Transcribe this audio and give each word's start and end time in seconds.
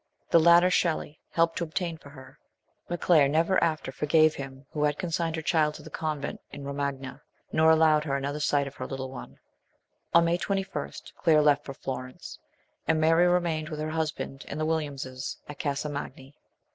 The 0.31 0.39
latter 0.39 0.71
Shelley 0.71 1.19
helped 1.29 1.59
to 1.59 1.63
obtain 1.63 1.95
for 1.95 2.09
her; 2.09 2.39
but 2.87 3.01
Claire 3.01 3.27
never 3.29 3.63
after 3.63 3.91
forgave 3.91 4.33
him 4.33 4.65
who 4.71 4.83
had 4.83 4.97
consigned 4.97 5.35
her 5.35 5.43
child 5.43 5.75
to 5.75 5.83
the 5.83 5.91
convent 5.91 6.41
in 6.49 6.61
the 6.63 6.67
Romagna, 6.69 7.21
nor 7.51 7.69
allowed 7.69 8.05
her 8.05 8.15
another 8.15 8.39
sight 8.39 8.65
of 8.65 8.73
her 8.77 8.87
little 8.87 9.11
one. 9.11 9.37
On 10.15 10.25
May 10.25 10.39
21 10.39 10.91
Claire 11.17 11.41
left 11.43 11.65
for 11.65 11.75
Florence, 11.75 12.39
and 12.87 12.99
Mary 12.99 13.27
remained 13.27 13.69
with 13.69 13.79
her 13.79 13.91
husband 13.91 14.43
and 14.47 14.59
the 14.59 14.65
Williamses 14.65 15.37
at 15.47 15.59
Casa 15.59 15.87
Magni. 15.87 16.33